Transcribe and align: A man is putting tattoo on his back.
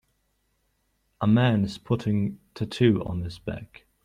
A 1.21 1.27
man 1.27 1.63
is 1.63 1.77
putting 1.77 2.39
tattoo 2.55 3.03
on 3.05 3.23
his 3.23 3.37
back. 3.37 3.85